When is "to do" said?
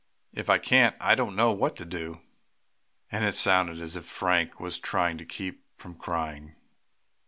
1.75-2.21